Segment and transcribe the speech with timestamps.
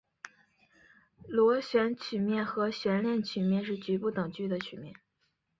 [1.27, 4.95] 螺旋曲面和悬链曲面是局部等距的曲面。